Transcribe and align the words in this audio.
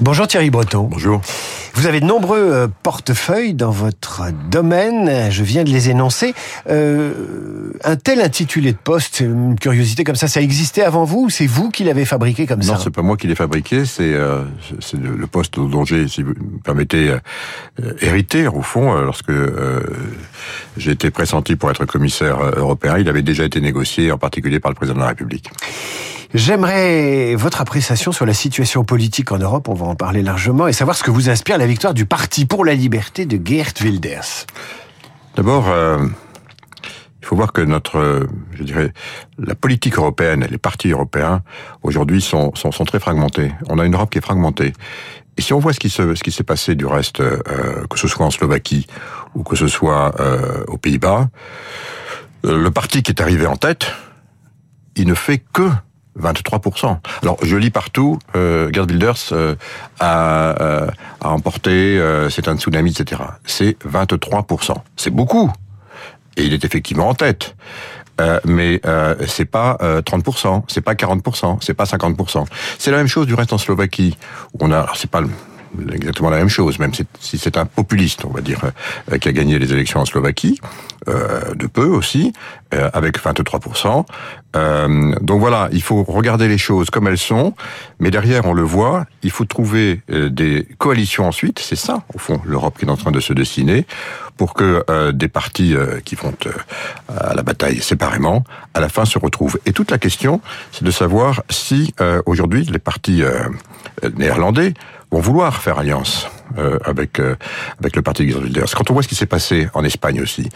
Bonjour 0.00 0.28
Thierry 0.28 0.50
Breton. 0.50 0.84
Bonjour. 0.84 1.20
Vous 1.74 1.86
avez 1.86 2.00
de 2.00 2.06
nombreux 2.06 2.38
euh, 2.38 2.68
portefeuilles 2.82 3.54
dans 3.54 3.70
votre 3.70 4.22
domaine, 4.50 5.30
je 5.30 5.42
viens 5.42 5.64
de 5.64 5.70
les 5.70 5.90
énoncer. 5.90 6.34
Euh, 6.68 7.12
un 7.84 7.96
tel 7.96 8.20
intitulé 8.20 8.72
de 8.72 8.76
poste, 8.76 9.20
une 9.20 9.58
curiosité 9.58 10.04
comme 10.04 10.16
ça, 10.16 10.28
ça 10.28 10.40
existait 10.40 10.82
avant 10.82 11.04
vous 11.04 11.24
ou 11.24 11.30
c'est 11.30 11.46
vous 11.46 11.70
qui 11.70 11.84
l'avez 11.84 12.04
fabriqué 12.04 12.46
comme 12.46 12.62
ça? 12.62 12.74
Non, 12.74 12.78
c'est 12.78 12.90
pas 12.90 13.02
moi 13.02 13.16
qui 13.16 13.26
l'ai 13.26 13.34
fabriqué, 13.34 13.84
c'est 13.84 14.14
euh, 14.14 14.42
c'est 14.80 15.00
le, 15.00 15.26
poste 15.26 15.58
dont 15.58 15.84
j'ai, 15.84 16.08
si 16.08 16.22
vous 16.22 16.30
me 16.30 16.58
permettez, 16.62 17.10
euh, 17.10 17.92
hérité 18.00 18.46
au 18.46 18.62
fond, 18.62 18.96
euh, 18.96 19.04
lorsque 19.04 19.32
j'ai 20.76 20.92
été 20.92 21.10
pressenti 21.10 21.56
pour 21.56 21.70
être 21.70 21.84
commissaire 21.86 22.38
européen. 22.56 22.98
Il 22.98 23.08
avait 23.08 23.22
déjà 23.22 23.44
été 23.44 23.60
négocié, 23.60 24.12
en 24.12 24.18
particulier 24.18 24.60
par 24.60 24.70
le 24.70 24.76
président 24.76 24.96
de 24.96 25.02
la 25.02 25.08
République. 25.08 25.50
J'aimerais 26.34 27.34
votre 27.36 27.62
appréciation 27.62 28.12
sur 28.12 28.26
la 28.26 28.34
situation 28.34 28.84
politique 28.84 29.32
en 29.32 29.38
Europe, 29.38 29.68
on 29.68 29.74
va 29.74 29.86
en 29.86 29.94
parler 29.94 30.22
largement, 30.22 30.68
et 30.68 30.74
savoir 30.74 30.94
ce 30.94 31.02
que 31.02 31.10
vous 31.10 31.30
inspire 31.30 31.56
la 31.56 31.66
victoire 31.66 31.94
du 31.94 32.04
Parti 32.04 32.44
pour 32.44 32.66
la 32.66 32.74
liberté 32.74 33.24
de 33.24 33.40
Geert 33.42 33.72
Wilders. 33.80 34.44
D'abord, 35.36 35.70
euh, 35.70 36.06
il 37.22 37.26
faut 37.26 37.34
voir 37.34 37.54
que 37.54 37.62
notre, 37.62 38.26
je 38.52 38.62
dirais, 38.62 38.92
la 39.38 39.54
politique 39.54 39.96
européenne 39.96 40.42
et 40.42 40.48
les 40.48 40.58
partis 40.58 40.90
européens 40.90 41.42
aujourd'hui 41.82 42.20
sont, 42.20 42.54
sont, 42.54 42.84
très 42.84 43.00
fragmentés. 43.00 43.52
On 43.70 43.78
a 43.78 43.86
une 43.86 43.94
Europe 43.94 44.10
qui 44.10 44.18
est 44.18 44.22
fragmentée. 44.22 44.74
Et 45.38 45.42
si 45.42 45.54
on 45.54 45.60
voit 45.60 45.72
ce 45.72 45.80
qui 45.80 45.88
se, 45.88 46.14
ce 46.14 46.22
qui 46.22 46.32
s'est 46.32 46.44
passé 46.44 46.74
du 46.74 46.84
reste, 46.84 47.20
euh, 47.20 47.40
que 47.88 47.98
ce 47.98 48.06
soit 48.06 48.26
en 48.26 48.30
Slovaquie 48.30 48.86
ou 49.34 49.44
que 49.44 49.56
ce 49.56 49.66
soit 49.66 50.14
euh, 50.20 50.62
aux 50.68 50.76
Pays-Bas, 50.76 51.28
le 52.44 52.68
parti 52.68 53.02
qui 53.02 53.12
est 53.12 53.22
arrivé 53.22 53.46
en 53.46 53.56
tête, 53.56 53.86
il 54.94 55.06
ne 55.06 55.14
fait 55.14 55.42
que 55.52 55.70
23%. 56.20 56.98
Alors, 57.22 57.38
je 57.42 57.56
lis 57.56 57.70
partout, 57.70 58.18
euh, 58.36 58.70
Gerd 58.72 58.90
Wilders 58.90 59.14
euh, 59.32 59.54
a, 60.00 60.60
euh, 60.62 60.90
a 61.20 61.30
emporté, 61.30 61.98
euh, 61.98 62.30
c'est 62.30 62.48
un 62.48 62.56
tsunami, 62.56 62.90
etc. 62.90 63.22
C'est 63.44 63.76
23%. 63.84 64.74
C'est 64.96 65.10
beaucoup. 65.10 65.50
Et 66.36 66.44
il 66.44 66.52
est 66.52 66.64
effectivement 66.64 67.08
en 67.08 67.14
tête. 67.14 67.54
Euh, 68.20 68.40
mais 68.44 68.80
euh, 68.84 69.14
c'est 69.28 69.44
pas 69.44 69.78
30%, 69.80 70.64
c'est 70.66 70.80
pas 70.80 70.94
40%, 70.94 71.58
c'est 71.60 71.74
pas 71.74 71.84
50%. 71.84 72.46
C'est 72.76 72.90
la 72.90 72.96
même 72.96 73.06
chose 73.06 73.28
du 73.28 73.34
reste 73.34 73.52
en 73.52 73.58
Slovaquie 73.58 74.16
où 74.54 74.58
on 74.60 74.72
a, 74.72 74.88
c'est 74.96 75.08
pas 75.08 75.20
le, 75.20 75.28
exactement 75.92 76.30
la 76.30 76.38
même 76.38 76.48
chose, 76.48 76.78
même 76.78 76.92
si 76.94 77.38
c'est 77.38 77.56
un 77.56 77.66
populiste, 77.66 78.24
on 78.24 78.30
va 78.30 78.40
dire, 78.40 78.60
euh, 79.12 79.18
qui 79.18 79.28
a 79.28 79.32
gagné 79.32 79.58
les 79.58 79.72
élections 79.72 80.00
en 80.00 80.04
Slovaquie, 80.04 80.60
euh, 81.08 81.54
de 81.54 81.66
peu 81.66 81.86
aussi, 81.86 82.32
euh, 82.74 82.90
avec 82.92 83.18
23%. 83.18 84.04
Euh, 84.56 85.14
donc 85.20 85.40
voilà, 85.40 85.68
il 85.72 85.82
faut 85.82 86.02
regarder 86.04 86.48
les 86.48 86.58
choses 86.58 86.90
comme 86.90 87.06
elles 87.06 87.18
sont, 87.18 87.54
mais 87.98 88.10
derrière, 88.10 88.46
on 88.46 88.52
le 88.52 88.62
voit, 88.62 89.06
il 89.22 89.30
faut 89.30 89.44
trouver 89.44 90.00
euh, 90.10 90.28
des 90.30 90.66
coalitions 90.78 91.26
ensuite, 91.26 91.58
c'est 91.58 91.76
ça, 91.76 92.02
au 92.14 92.18
fond, 92.18 92.40
l'Europe 92.44 92.76
qui 92.78 92.86
est 92.86 92.90
en 92.90 92.96
train 92.96 93.10
de 93.10 93.20
se 93.20 93.32
dessiner, 93.32 93.86
pour 94.36 94.54
que 94.54 94.84
euh, 94.88 95.12
des 95.12 95.28
partis 95.28 95.74
qui 96.04 96.14
font 96.14 96.32
à 97.08 97.34
la 97.34 97.42
bataille 97.42 97.80
séparément, 97.80 98.44
à 98.74 98.80
la 98.80 98.88
fin 98.88 99.04
se 99.04 99.18
retrouvent. 99.18 99.58
Et 99.66 99.72
toute 99.72 99.90
la 99.90 99.98
question, 99.98 100.40
c'est 100.72 100.84
de 100.84 100.90
savoir 100.90 101.42
si 101.50 101.94
aujourd'hui 102.26 102.64
les 102.64 102.78
partis 102.78 103.22
néerlandais 104.16 104.74
vont 105.10 105.20
vouloir 105.20 105.56
faire 105.62 105.78
alliance 105.78 106.28
euh, 106.58 106.78
avec 106.84 107.20
euh, 107.20 107.36
avec 107.78 107.96
le 107.96 108.02
parti 108.02 108.24
Wilders. 108.24 108.70
Quand 108.74 108.90
on 108.90 108.94
voit 108.94 109.02
ce 109.02 109.08
qui 109.08 109.14
s'est 109.14 109.26
passé 109.26 109.68
en 109.74 109.84
Espagne 109.84 110.20
aussi, 110.20 110.48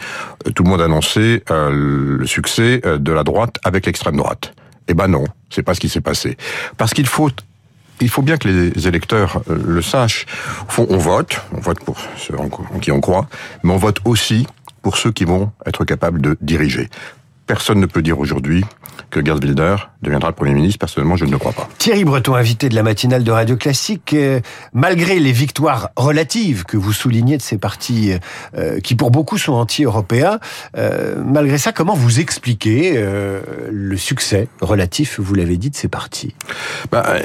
euh, 0.47 0.51
tout 0.51 0.63
le 0.63 0.69
monde 0.69 0.81
annonçait 0.81 1.43
euh, 1.51 2.17
le 2.19 2.25
succès 2.25 2.81
euh, 2.85 2.97
de 2.97 3.11
la 3.11 3.23
droite 3.23 3.57
avec 3.63 3.85
l'extrême 3.85 4.17
droite. 4.17 4.53
Eh 4.87 4.93
ben 4.93 5.07
non, 5.07 5.23
c'est 5.49 5.63
pas 5.63 5.73
ce 5.73 5.79
qui 5.79 5.89
s'est 5.89 6.01
passé. 6.01 6.37
Parce 6.77 6.93
qu'il 6.93 7.07
faut 7.07 7.29
il 8.01 8.09
faut 8.09 8.21
bien 8.21 8.37
que 8.37 8.47
les 8.47 8.87
électeurs 8.87 9.43
le 9.47 9.81
sachent. 9.81 10.25
on 10.77 10.97
vote, 10.97 11.39
on 11.55 11.59
vote 11.59 11.79
pour 11.85 11.97
ceux 12.17 12.37
en 12.37 12.49
qui 12.79 12.91
on 12.91 12.99
croit, 12.99 13.27
mais 13.61 13.71
on 13.71 13.77
vote 13.77 13.99
aussi 14.03 14.45
pour 14.81 14.97
ceux 14.97 15.11
qui 15.11 15.23
vont 15.23 15.51
être 15.65 15.85
capables 15.85 16.19
de 16.19 16.35
diriger. 16.41 16.89
Personne 17.45 17.79
ne 17.79 17.85
peut 17.85 18.01
dire 18.01 18.19
aujourd'hui 18.19 18.63
que 19.09 19.23
Gerd 19.23 19.43
Wilder 19.43 19.75
deviendra 20.01 20.29
le 20.29 20.35
Premier 20.35 20.53
ministre. 20.53 20.79
Personnellement, 20.79 21.15
je 21.15 21.25
ne 21.25 21.31
le 21.31 21.37
crois 21.37 21.51
pas. 21.51 21.69
Thierry 21.77 22.03
Breton, 22.03 22.35
invité 22.35 22.69
de 22.69 22.75
la 22.75 22.83
matinale 22.83 23.23
de 23.23 23.31
Radio 23.31 23.55
Classique, 23.57 24.13
euh, 24.13 24.39
malgré 24.73 25.19
les 25.19 25.31
victoires 25.31 25.89
relatives 25.95 26.63
que 26.63 26.77
vous 26.77 26.93
soulignez 26.93 27.37
de 27.37 27.41
ces 27.41 27.57
partis 27.57 28.13
euh, 28.57 28.79
qui 28.79 28.95
pour 28.95 29.11
beaucoup 29.11 29.37
sont 29.37 29.53
anti-européens, 29.53 30.39
euh, 30.77 31.15
malgré 31.23 31.57
ça, 31.57 31.71
comment 31.71 31.95
vous 31.95 32.19
expliquez 32.19 32.93
euh, 32.95 33.41
le 33.71 33.97
succès 33.97 34.47
relatif, 34.61 35.19
vous 35.19 35.35
l'avez 35.35 35.57
dit, 35.57 35.69
de 35.69 35.75
ces 35.75 35.87
partis? 35.89 36.33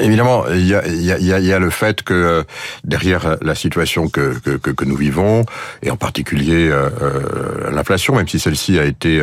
Évidemment, 0.01 0.45
il 0.49 0.67
y 0.67 0.75
a, 0.75 0.87
y, 0.87 1.13
a, 1.13 1.39
y 1.39 1.53
a, 1.53 1.59
le 1.59 1.71
fait 1.71 2.03
que 2.03 2.15
euh, 2.15 2.43
derrière 2.85 3.37
la 3.41 3.55
situation 3.55 4.09
que, 4.09 4.39
que, 4.41 4.51
que, 4.57 4.71
que 4.71 4.85
nous 4.85 4.97
vivons, 4.97 5.45
et 5.83 5.91
en 5.91 5.97
particulier 5.97 6.69
euh, 6.71 7.71
l'inflation, 7.73 8.17
même 8.17 8.29
si 8.29 8.39
celle-ci 8.39 8.79
a 8.79 8.85
été 8.85 9.23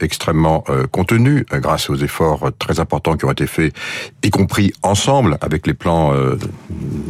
extrêmement 0.00 0.35
contenue 0.90 1.46
grâce 1.50 1.90
aux 1.90 1.96
efforts 1.96 2.50
très 2.58 2.80
importants 2.80 3.16
qui 3.16 3.24
ont 3.24 3.32
été 3.32 3.46
faits, 3.46 3.74
y 4.22 4.30
compris 4.30 4.72
ensemble 4.82 5.38
avec 5.40 5.66
les 5.66 5.74
plans 5.74 6.12
euh, 6.12 6.36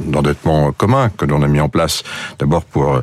d'endettement 0.06 0.72
communs 0.72 1.08
que 1.10 1.24
l'on 1.24 1.42
a 1.42 1.48
mis 1.48 1.60
en 1.60 1.68
place, 1.68 2.02
d'abord 2.38 2.64
pour 2.64 2.94
euh, 2.94 3.02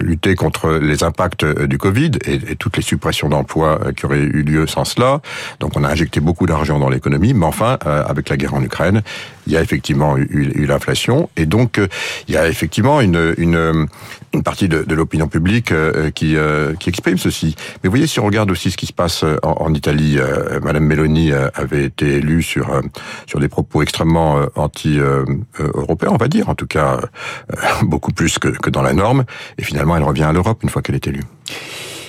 lutter 0.00 0.34
contre 0.34 0.72
les 0.72 1.02
impacts 1.02 1.44
du 1.44 1.78
Covid 1.78 2.12
et, 2.26 2.56
toutes 2.56 2.76
les 2.76 2.82
suppressions 2.82 3.28
d'emplois 3.28 3.80
qui 3.96 4.06
auraient 4.06 4.18
eu 4.18 4.42
lieu 4.42 4.66
sans 4.66 4.84
cela. 4.84 5.20
Donc 5.60 5.76
on 5.76 5.84
a 5.84 5.88
injecté 5.88 6.20
beaucoup 6.20 6.46
d'argent 6.46 6.78
dans 6.78 6.88
l'économie, 6.88 7.34
mais 7.34 7.46
enfin, 7.46 7.78
euh, 7.86 8.04
avec 8.06 8.28
la 8.28 8.36
guerre 8.36 8.54
en 8.54 8.62
Ukraine, 8.62 9.02
il 9.46 9.52
y 9.52 9.56
a 9.56 9.62
effectivement 9.62 10.16
eu, 10.16 10.66
l'inflation 10.66 11.30
et 11.36 11.46
donc 11.46 11.78
euh, 11.78 11.88
il 12.28 12.34
y 12.34 12.36
a 12.36 12.48
effectivement 12.48 13.00
une, 13.00 13.86
une 14.32 14.42
partie 14.42 14.68
de, 14.68 14.82
de 14.82 14.94
l'opinion 14.94 15.28
publique 15.28 15.72
euh, 15.72 16.10
qui, 16.10 16.36
euh, 16.36 16.74
qui 16.74 16.88
exprime 16.88 17.18
ceci. 17.18 17.54
Mais 17.82 17.88
vous 17.88 17.90
voyez, 17.90 18.06
si 18.06 18.20
on 18.20 18.24
regarde 18.24 18.50
aussi 18.50 18.70
ce 18.70 18.76
qui 18.76 18.86
se 18.86 18.92
passe 18.92 19.24
en, 19.42 19.52
en 19.52 19.74
Italie, 19.74 20.18
Madame 20.62 20.84
Meloni 20.84 21.32
avait 21.32 21.84
été 21.84 22.16
élue 22.16 22.42
sur 22.42 22.80
sur 23.26 23.40
des 23.40 23.48
propos 23.48 23.82
extrêmement 23.82 24.40
anti-européens, 24.54 26.10
on 26.12 26.16
va 26.16 26.28
dire, 26.28 26.48
en 26.48 26.54
tout 26.54 26.66
cas 26.66 27.00
beaucoup 27.82 28.12
plus 28.12 28.38
que, 28.38 28.48
que 28.48 28.70
dans 28.70 28.82
la 28.82 28.92
norme, 28.92 29.24
et 29.58 29.62
finalement 29.62 29.96
elle 29.96 30.02
revient 30.02 30.24
à 30.24 30.32
l'Europe 30.32 30.62
une 30.62 30.68
fois 30.68 30.82
qu'elle 30.82 30.94
est 30.94 31.06
élue. 31.06 31.24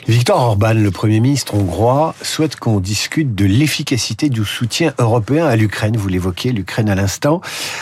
Victor 0.08 0.42
Orban, 0.42 0.74
le 0.74 0.92
Premier 0.92 1.20
ministre 1.20 1.56
hongrois, 1.56 2.16
souhaite 2.22 2.56
qu'on 2.56 2.80
discute 2.80 3.36
de 3.36 3.46
l'efficacité 3.46 4.30
du 4.30 4.44
soutien 4.44 4.94
européen 4.98 5.46
à 5.46 5.56
l'Ukraine. 5.56 5.96
Vous 5.96 6.08
l'évoquez, 6.08 6.52
l'Ukraine 6.52 6.90
à 6.90 6.96
l'instant. 6.96 7.40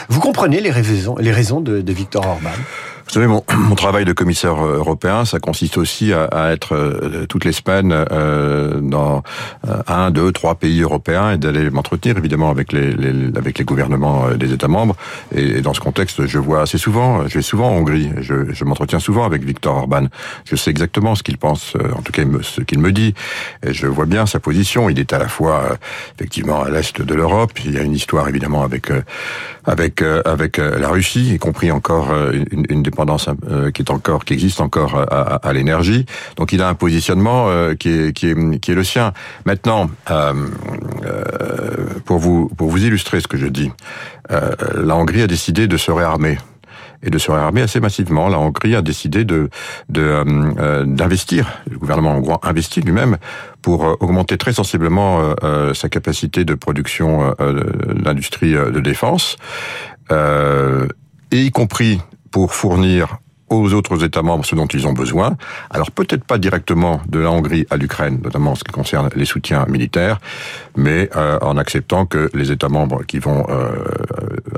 Vous 0.10 0.20
comprenez 0.20 0.60
les 0.60 0.70
raisons, 0.70 1.16
les 1.18 1.32
raisons 1.32 1.62
de, 1.62 1.82
de 1.82 1.94
Victor 1.94 2.28
Orban? 2.28 2.52
Vous 3.10 3.16
savez, 3.16 3.26
mon, 3.26 3.42
travail 3.74 4.06
de 4.06 4.14
commissaire 4.14 4.64
euh, 4.64 4.78
européen, 4.78 5.26
ça 5.26 5.40
consiste 5.40 5.80
aussi 5.80 6.14
à, 6.14 6.52
être 6.52 6.76
euh, 6.76 7.26
toutes 7.28 7.44
les 7.44 7.54
semaines 7.54 7.92
euh, 7.92 8.80
dans 8.82 9.24
un, 9.88 10.12
deux, 10.12 10.32
trois 10.32 10.54
pays 10.54 10.82
européens 10.82 11.32
et 11.32 11.38
d'aller 11.38 11.72
m'entretenir 11.72 12.20
évidemment 12.20 12.52
avec 12.52 12.72
les, 12.72 12.94
gouvernements 13.64 14.30
des 14.36 14.54
États 14.54 14.68
membres. 14.68 14.96
Et, 15.34 15.62
dans 15.62 15.74
ce 15.74 15.80
contexte, 15.80 16.28
je 16.28 16.38
vois 16.38 16.62
assez 16.62 16.78
souvent, 16.78 17.28
je 17.28 17.40
vais 17.40 17.42
souvent 17.42 17.72
en 17.72 17.78
Hongrie, 17.78 18.12
je, 18.22 18.64
m'entretiens 18.64 19.00
souvent 19.00 19.26
avec 19.26 19.44
Viktor 19.44 19.76
Orban. 19.76 20.06
Je 20.46 20.56
sais 20.56 20.70
exactement 20.70 21.16
ce 21.16 21.24
qu'il 21.24 21.40
pense, 21.40 21.74
en 21.96 22.04
tout 22.04 22.12
cas 22.12 22.22
ce 22.44 22.62
qu'il 22.62 22.78
me 22.78 22.92
dit. 22.92 23.16
Et 23.66 23.74
je 23.74 23.88
vois 23.88 24.06
bien 24.06 24.28
sa 24.28 24.40
position. 24.40 24.88
Il 24.88 25.00
est 25.00 25.14
à 25.14 25.18
la 25.18 25.28
fois 25.28 25.78
effectivement 26.16 26.62
à 26.62 26.70
l'est 26.70 27.02
de 27.02 27.16
l'Europe. 27.16 27.54
Il 27.66 27.74
y 27.74 27.78
a 27.80 27.82
une 27.82 27.96
histoire 27.96 28.30
évidemment 28.30 28.64
avec 28.64 28.92
la 30.08 30.90
Russie, 30.90 31.34
y 31.34 31.40
compris 31.40 31.72
encore 31.72 32.14
une, 32.32 32.66
une 32.70 32.84
euh, 33.50 33.72
qui 33.72 33.82
est 33.82 33.92
encore, 33.92 34.26
qui 34.26 34.34
existe 34.34 34.62
encore 34.62 34.96
à, 34.98 35.36
à, 35.36 35.54
l'énergie. 35.54 36.06
Donc 36.36 36.52
il 36.54 36.62
a 36.62 36.70
un 36.70 36.76
positionnement 36.76 37.48
euh, 37.50 37.76
qui, 37.76 37.90
est, 37.90 38.14
qui, 38.14 38.28
est, 38.28 38.76
le 38.76 38.84
sien. 38.84 39.14
Maintenant, 39.46 39.90
euh, 40.10 40.34
euh, 41.06 41.86
pour 42.06 42.20
vous 42.20 42.50
pour 42.58 42.70
vous 42.70 42.84
illustrer 42.86 43.20
ce 43.20 43.28
que 43.28 43.38
je 43.38 43.48
dis, 43.48 43.72
euh, 44.32 44.52
la 44.76 44.96
Hongrie 44.96 45.22
a 45.22 45.28
décidé 45.28 45.68
de 45.68 45.78
se 45.78 45.92
réarmer 45.92 46.38
et 47.02 47.10
de 47.10 47.18
se 47.18 47.32
réarmer 47.32 47.62
assez 47.62 47.80
massivement. 47.80 48.28
La 48.28 48.40
Hongrie 48.40 48.76
a 48.76 48.82
décidé 48.82 49.24
de 49.24 49.50
d'investir. 49.90 51.48
Euh, 51.48 51.72
le 51.72 51.78
gouvernement 51.78 52.16
hongrois 52.16 52.40
investit 52.44 52.82
lui-même 52.82 53.18
pour 53.62 53.98
augmenter 54.02 54.38
très 54.38 54.54
sensiblement 54.54 55.34
euh, 55.44 55.74
sa 55.74 55.90
capacité 55.90 56.46
de 56.46 56.54
production 56.56 57.34
de 57.40 58.04
l'industrie 58.04 58.54
de 58.54 58.80
défense, 58.80 59.38
et 61.32 61.38
y 61.38 61.52
compris 61.52 62.02
pour 62.32 62.54
fournir 62.54 63.20
aux 63.50 63.74
autres 63.74 64.04
États 64.04 64.22
membres 64.22 64.46
ce 64.46 64.56
dont 64.56 64.68
ils 64.68 64.88
ont 64.88 64.94
besoin. 64.94 65.38
Alors 65.70 65.92
peut-être 65.92 66.24
pas 66.24 66.38
directement 66.38 67.02
de 67.08 67.20
la 67.20 67.32
Hongrie 67.32 67.66
à 67.70 67.78
l'Ukraine, 67.78 68.20
notamment 68.24 68.52
en 68.52 68.56
ce 68.56 68.64
qui 68.64 68.72
concerne 68.72 69.10
les 69.16 69.26
soutiens 69.26 69.66
militaires, 69.68 70.20
mais 70.76 71.10
euh, 71.16 71.38
en 71.42 71.58
acceptant 71.58 72.06
que 72.06 72.30
les 72.34 72.52
États 72.52 72.70
membres 72.70 73.04
qui 73.04 73.20
vont 73.20 73.46
euh, 73.50 73.72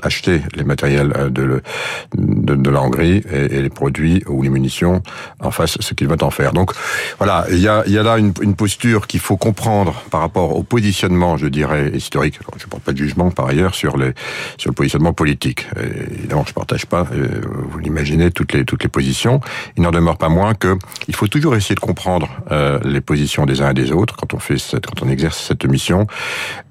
acheter 0.01 0.41
les 0.55 0.63
matériels 0.63 1.13
euh, 1.15 1.29
de, 1.29 1.61
de, 2.15 2.69
la 2.69 2.81
Hongrie 2.81 3.23
et, 3.31 3.61
les 3.61 3.69
produits 3.69 4.23
ou 4.27 4.43
les 4.43 4.49
munitions 4.49 5.01
en 5.39 5.51
fassent 5.51 5.77
ce 5.79 5.93
qu'ils 5.93 6.07
veulent 6.07 6.23
en 6.23 6.31
faire. 6.31 6.53
Donc 6.53 6.71
voilà, 7.17 7.45
il 7.49 7.59
y 7.59 7.67
a, 7.67 7.83
y 7.87 7.97
a 7.97 8.03
là 8.03 8.17
une, 8.17 8.33
une 8.41 8.55
posture 8.55 9.07
qu'il 9.07 9.19
faut 9.19 9.37
comprendre 9.37 10.03
par 10.09 10.21
rapport 10.21 10.55
au 10.55 10.63
positionnement, 10.63 11.37
je 11.37 11.47
dirais, 11.47 11.91
historique. 11.93 12.39
je 12.57 12.65
ne 12.65 12.69
porte 12.69 12.83
pas 12.83 12.93
de 12.93 12.97
jugement 12.97 13.31
par 13.31 13.47
ailleurs 13.47 13.75
sur, 13.75 13.97
les, 13.97 14.13
sur 14.57 14.69
le 14.69 14.75
positionnement 14.75 15.13
politique. 15.13 15.67
Évidemment, 16.11 16.43
je 16.45 16.51
ne 16.51 16.55
partage 16.55 16.85
pas, 16.85 17.03
vous 17.03 17.79
l'imaginez, 17.79 18.31
toutes 18.31 18.53
les, 18.53 18.65
les 18.83 18.89
positions. 18.89 19.39
Il 19.77 19.83
n'en 19.83 19.91
demeure 19.91 20.17
pas 20.17 20.29
moins 20.29 20.53
que 20.53 20.77
il 21.07 21.15
faut 21.15 21.27
toujours 21.27 21.55
essayer 21.55 21.75
de 21.75 21.79
comprendre 21.79 22.29
euh, 22.51 22.79
les 22.83 23.01
positions 23.01 23.45
des 23.45 23.61
uns 23.61 23.71
et 23.71 23.73
des 23.73 23.91
autres 23.91 24.15
quand 24.15 24.33
on 24.33 24.39
fait 24.39 24.57
cette, 24.57 24.85
quand 24.85 25.03
on 25.03 25.09
exerce 25.09 25.37
cette 25.47 25.65
mission. 25.65 26.07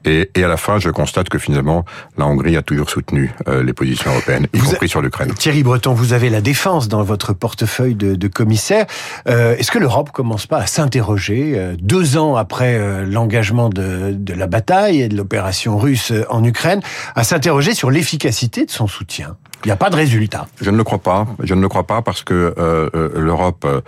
Et, 0.05 0.31
et, 0.35 0.45
à 0.45 0.49
la 0.49 0.57
fin, 0.57 0.79
je 0.79 0.89
constate 0.89 1.29
que 1.29 1.39
finalement, 1.39 1.85
la 2.17 2.27
Hongrie 2.27 2.57
a 2.57 2.63
toujours 2.63 2.89
soutenu 2.89 3.33
euh, 3.49 3.63
les 3.63 3.75
positions 3.75 4.11
européennes, 4.11 4.47
y 4.55 4.59
compris 4.59 4.89
sur 4.89 5.03
l'Ukraine. 5.03 5.35
Thierry 5.35 5.63
Breton, 5.63 5.93
vous 5.93 6.15
avez 6.15 6.31
la 6.31 6.41
défense 6.41 6.89
dans 6.89 7.03
votre 7.03 7.35
portefeuille 7.35 7.95
de, 7.95 8.15
de 8.15 8.29
commissaire. 8.29 8.87
Euh, 9.29 9.57
Est-ce 9.57 9.71
que 9.71 9.79
l'Europe 9.79 10.11
commence 10.11 10.47
pas 10.47 10.59
à 10.59 10.67
s'interroger 10.67 11.75
deux 11.81 12.17
ans 12.17 12.37
après 12.37 13.05
l'engagement 13.05 13.69
de, 13.69 14.13
de 14.13 14.35
la 14.35 14.47
bataille 14.47 15.03
et 15.03 15.09
de 15.09 15.17
l'opération 15.17 15.77
russe 15.77 16.13
en 16.31 16.43
Ukraine, 16.45 16.81
à 17.15 17.25
s'interroger 17.25 17.75
sur 17.75 17.91
l'efficacité 17.91 18.65
de 18.65 18.71
son 18.71 18.87
soutien? 18.87 19.37
Il 19.65 19.69
n'y 19.69 19.73
a 19.73 19.77
pas 19.77 19.91
de 19.91 19.97
résultat. 19.97 20.47
Je 20.61 20.71
ne 20.71 20.77
le 20.77 20.85
crois 20.85 20.99
pas. 20.99 21.27
Je 21.43 21.55
ne 21.55 21.61
le 21.61 21.69
crois 21.69 21.85
pas 21.85 22.03
parce 22.03 22.23
que 22.23 22.55
euh, 22.59 22.89
euh 22.95 23.11
l'Europe 23.15 23.65
euh, 23.67 23.81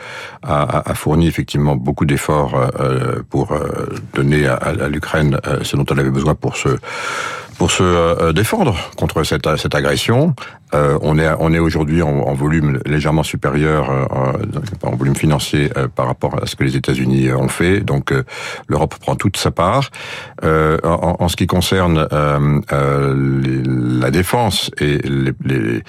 a, 0.42 0.90
a, 0.90 0.94
fourni 0.94 1.26
effectivement 1.26 1.76
beaucoup 1.76 2.04
d'efforts 2.04 2.54
euh, 2.54 3.22
pour 3.30 3.56
donner 4.14 4.46
à, 4.46 4.54
à 4.54 4.88
l'Ukraine 4.88 5.38
ce 5.62 5.76
dont 5.76 5.84
elle 5.90 6.00
avait 6.00 6.10
besoin 6.10 6.34
pour 6.34 6.56
se 6.56 6.68
pour 7.62 7.70
se 7.70 8.32
défendre 8.32 8.76
contre 8.96 9.22
cette, 9.22 9.48
cette 9.56 9.76
agression. 9.76 10.34
Euh, 10.74 10.98
on 11.00 11.16
est, 11.16 11.28
on 11.38 11.54
est 11.54 11.60
aujourd'hui 11.60 12.02
en, 12.02 12.34
volume 12.34 12.80
légèrement 12.86 13.22
supérieur 13.22 13.88
euh, 13.88 14.04
en 14.82 14.96
volume 14.96 15.14
financier 15.14 15.70
euh, 15.76 15.86
par 15.86 16.06
rapport 16.06 16.42
à 16.42 16.46
ce 16.46 16.56
que 16.56 16.64
les 16.64 16.76
États-Unis 16.76 17.30
ont 17.32 17.46
fait. 17.46 17.78
Donc 17.78 18.12
l'Europe 18.66 18.96
prend 18.96 19.14
toute 19.14 19.36
sa 19.36 19.52
part. 19.52 19.90
En, 20.42 21.16
en, 21.20 21.28
ce 21.28 21.36
qui 21.36 21.46
concerne 21.46 22.08
les, 22.72 23.62
la 24.00 24.10
défense 24.10 24.72
et 24.78 24.98
les, 24.98 25.32
les, 25.44 25.82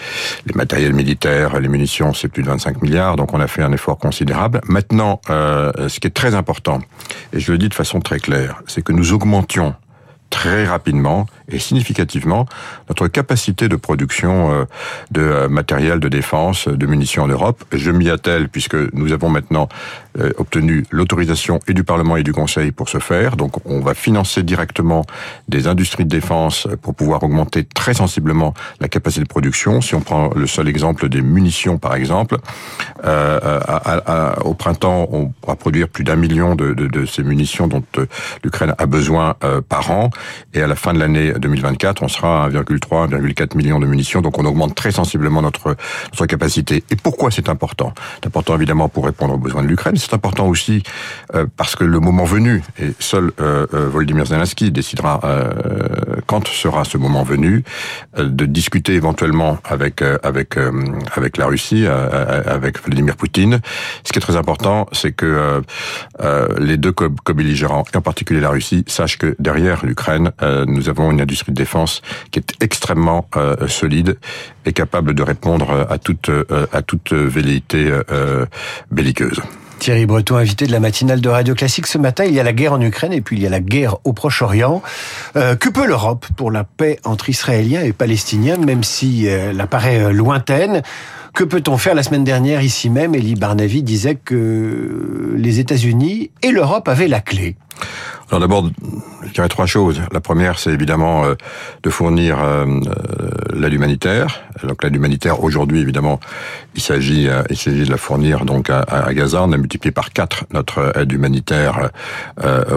les, 0.46 0.54
matériels 0.54 0.94
militaires, 0.94 1.60
les 1.60 1.70
munitions, 1.70 2.14
c'est 2.14 2.28
plus 2.28 2.44
de 2.44 2.50
25 2.50 2.84
milliards. 2.84 3.16
Donc 3.16 3.34
on 3.34 3.40
a 3.40 3.48
fait 3.48 3.64
un 3.64 3.72
effort 3.72 3.98
considérable. 3.98 4.62
Maintenant, 4.66 5.22
ce 5.28 6.00
qui 6.00 6.06
est 6.06 6.16
très 6.16 6.36
important, 6.36 6.82
et 7.34 7.40
je 7.40 7.52
le 7.52 7.58
dis 7.58 7.70
de 7.70 7.74
façon 7.74 8.00
très 8.00 8.20
claire, 8.20 8.62
c'est 8.68 8.84
que 8.84 8.92
nous 8.92 9.12
augmentions 9.14 9.74
très 10.34 10.66
rapidement 10.66 11.28
et 11.50 11.60
significativement 11.60 12.46
notre 12.90 13.08
capacité 13.08 13.68
de 13.68 13.76
production 13.76 14.52
euh, 14.52 14.66
de 15.12 15.22
euh, 15.22 15.50
matériel 15.50 16.00
de 16.00 16.10
défense, 16.10 16.68
de 16.68 16.86
munitions 16.86 17.24
en 17.24 17.28
Europe. 17.28 17.64
Je 17.72 17.92
m'y 17.92 18.10
attelle 18.10 18.50
puisque 18.50 18.76
nous 18.94 19.14
avons 19.14 19.30
maintenant 19.30 19.70
euh, 20.20 20.32
obtenu 20.38 20.86
l'autorisation 20.92 21.60
et 21.68 21.74
du 21.74 21.84
Parlement 21.84 22.18
et 22.18 22.24
du 22.24 22.34
Conseil 22.34 22.72
pour 22.72 22.90
ce 22.90 23.00
faire. 23.00 23.36
Donc 23.36 23.66
on 23.66 23.80
va 23.80 23.94
financer 23.94 24.44
directement 24.44 25.06
des 25.48 25.68
industries 25.68 26.06
de 26.06 26.10
défense 26.10 26.68
pour 26.82 26.96
pouvoir 26.96 27.24
augmenter 27.24 27.64
très 27.64 27.94
sensiblement 27.94 28.54
la 28.80 28.88
capacité 28.88 29.24
de 29.24 29.30
production. 29.30 29.82
Si 29.82 29.96
on 29.96 30.02
prend 30.02 30.32
le 30.36 30.48
seul 30.48 30.68
exemple 30.68 31.10
des 31.10 31.22
munitions 31.22 31.78
par 31.78 31.96
exemple, 31.96 32.38
au 33.04 34.54
printemps 34.54 35.08
on 35.12 35.28
pourra 35.28 35.56
produire 35.56 35.90
plus 35.90 36.04
d'un 36.04 36.16
million 36.16 36.56
de, 36.56 37.06
ces 37.06 37.24
munitions 37.24 37.68
dont 37.68 37.84
l'Ukraine 38.44 38.74
a 38.78 38.86
besoin 38.86 39.36
par 39.68 39.92
an. 39.92 40.10
Et 40.54 40.62
à 40.62 40.68
la 40.68 40.76
fin 40.76 40.94
de 40.94 41.00
l'année 41.00 41.33
2024, 41.40 42.04
on 42.04 42.08
sera 42.08 42.46
à 42.46 42.50
1,3, 42.50 43.10
1,4 43.10 43.58
millions 43.58 43.80
de 43.80 43.86
munitions. 43.86 44.22
Donc 44.22 44.38
on 44.38 44.46
augmente 44.46 44.76
très 44.76 44.92
sensiblement 44.92 45.42
notre, 45.42 45.76
notre 46.12 46.26
capacité. 46.26 46.84
Et 46.90 46.96
pourquoi 46.96 47.32
c'est 47.32 47.50
important? 47.50 47.94
C'est 48.16 48.28
important 48.28 48.56
évidemment 48.56 48.90
pour 48.90 49.06
répondre 49.06 49.34
aux 49.34 49.38
besoins 49.38 49.64
de 49.64 49.68
l'Ukraine. 49.68 49.96
C'est 49.98 50.14
important 50.14 50.48
aussi 50.48 50.84
euh, 51.36 51.46
parce 51.58 51.76
que 51.76 51.84
le 51.84 52.00
moment 52.00 52.26
venu, 52.26 52.64
et 52.80 52.92
seul 53.00 53.32
euh, 53.40 53.66
euh 53.74 53.90
Volodymyr 53.90 54.26
Zelensky 54.26 54.72
décidera 54.72 55.20
euh, 55.24 55.52
quand 56.28 56.48
sera 56.48 56.84
ce 56.86 56.98
moment 56.98 57.24
venu, 57.24 57.64
de 58.18 58.46
discuter 58.46 58.94
éventuellement 58.94 59.58
avec 59.64 60.02
avec 60.02 60.58
avec 61.16 61.38
la 61.38 61.46
Russie, 61.46 61.86
avec 61.86 62.84
Vladimir 62.86 63.16
Poutine. 63.16 63.60
Ce 64.04 64.12
qui 64.12 64.20
est 64.20 64.22
très 64.22 64.36
important, 64.36 64.88
c'est 64.92 65.12
que 65.12 65.62
les 66.60 66.78
deux 66.78 66.92
co-belligérants, 66.92 67.84
et 67.94 67.98
en 67.98 68.02
particulier 68.02 68.40
la 68.40 68.50
Russie, 68.50 68.84
sachent 68.88 69.18
que 69.18 69.36
derrière 69.40 69.86
l'Ukraine 69.86 70.32
nous 70.68 70.90
avons 70.90 71.12
une 71.12 71.22
industrie 71.24 71.52
de 71.52 71.58
défense 71.58 72.02
qui 72.32 72.40
est 72.40 72.54
extrêmement 72.62 73.28
euh, 73.36 73.68
solide 73.68 74.18
et 74.66 74.74
capable 74.74 75.14
de 75.14 75.24
répondre 75.24 75.88
à 75.90 75.98
toute, 75.98 76.30
euh, 76.30 76.66
à 76.72 76.82
toute 76.82 77.14
velléité 77.14 77.92
belliqueuse. 78.92 79.42
Thierry 79.80 80.06
Breton, 80.06 80.38
invité 80.38 80.66
de 80.66 80.72
la 80.72 80.80
matinale 80.80 81.20
de 81.20 81.30
Radio 81.30 81.56
Classique 81.56 81.88
ce 81.88 81.98
matin. 81.98 82.24
Il 82.24 82.34
y 82.34 82.40
a 82.40 82.44
la 82.44 82.54
guerre 82.54 82.74
en 82.74 82.82
Ukraine 82.82 83.12
et 83.12 83.22
puis 83.22 83.36
il 83.36 83.44
y 83.44 83.48
a 83.48 83.50
la 83.50 83.60
guerre 83.60 83.98
au 84.06 84.14
Proche-Orient. 84.14 84.82
que 85.34 85.70
peut 85.70 85.86
l'Europe 85.86 86.26
pour 86.38 86.52
la 86.52 86.64
paix 86.64 87.00
entre 87.04 87.30
Israéliens 87.30 87.82
et 87.82 87.92
Palestiniens, 87.92 88.58
même 88.58 88.84
si 88.84 89.26
elle 89.26 89.60
apparaît 89.60 90.14
lointaine? 90.14 90.84
Que 91.34 91.44
peut-on 91.44 91.78
faire? 91.78 91.96
La 91.96 92.04
semaine 92.04 92.24
dernière, 92.24 92.62
ici 92.62 92.92
même, 92.92 93.16
Elie 93.16 93.34
Barnavi 93.34 93.82
disait 93.82 94.16
que 94.16 95.34
les 95.36 95.60
États-Unis 95.60 96.30
et 96.44 96.52
l'Europe 96.52 96.88
avaient 96.88 97.08
la 97.08 97.22
clé. 97.22 97.56
Alors 98.34 98.40
d'abord, 98.40 98.68
je 99.22 99.32
dirais 99.32 99.48
trois 99.48 99.68
choses. 99.68 100.02
La 100.12 100.20
première, 100.20 100.58
c'est 100.58 100.72
évidemment 100.72 101.24
euh, 101.24 101.36
de 101.84 101.90
fournir 101.92 102.42
euh, 102.42 102.66
euh, 102.66 103.30
l'aide 103.54 103.74
humanitaire. 103.74 104.42
Donc 104.64 104.84
l'aide 104.84 104.96
humanitaire, 104.96 105.44
aujourd'hui, 105.44 105.80
évidemment, 105.80 106.20
il 106.76 106.82
s'agit, 106.82 107.28
il 107.50 107.58
s'agit 107.58 107.84
de 107.84 107.92
la 107.92 107.98
fournir 107.98 108.46
donc 108.46 108.70
à, 108.70 109.14
Gaza. 109.14 109.44
On 109.44 109.52
a 109.52 109.58
multiplié 109.58 109.92
par 109.92 110.12
quatre 110.12 110.46
notre 110.54 110.94
aide 110.98 111.12
humanitaire 111.12 111.90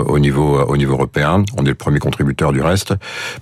au 0.06 0.18
niveau 0.18 0.60
au 0.60 0.76
niveau 0.76 0.94
européen. 0.94 1.44
On 1.56 1.64
est 1.64 1.68
le 1.68 1.74
premier 1.74 1.98
contributeur 1.98 2.52
du 2.52 2.60
reste. 2.60 2.94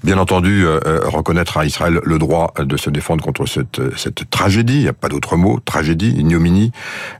Bien 0.03 0.19
entendu, 0.19 0.67
reconnaître 0.67 1.57
à 1.57 1.65
Israël 1.65 2.01
le 2.03 2.19
droit 2.19 2.53
de 2.59 2.77
se 2.77 2.91
défendre 2.91 3.25
contre 3.25 3.47
cette 3.47 3.81
cette 3.97 4.29
tragédie. 4.31 4.77
Il 4.77 4.83
n'y 4.83 4.89
a 4.89 4.93
pas 4.93 5.09
d'autre 5.09 5.37
mot. 5.37 5.61
Tragédie, 5.65 6.11
ignominie, 6.11 6.73